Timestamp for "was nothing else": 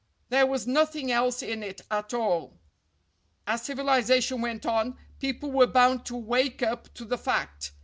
0.47-1.43